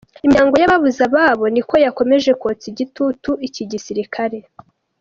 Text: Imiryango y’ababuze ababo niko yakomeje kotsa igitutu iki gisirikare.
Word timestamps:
Imiryango 0.23 0.53
y’ababuze 0.61 0.99
ababo 1.07 1.43
niko 1.53 1.75
yakomeje 1.85 2.31
kotsa 2.41 2.65
igitutu 2.71 3.31
iki 3.47 3.63
gisirikare. 3.71 4.39